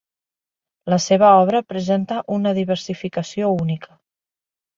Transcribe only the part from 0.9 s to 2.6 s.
La seva obra presenta una